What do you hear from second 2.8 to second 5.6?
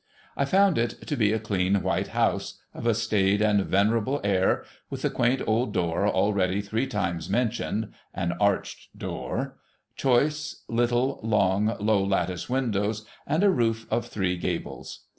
a staid and venerable air, with the quaint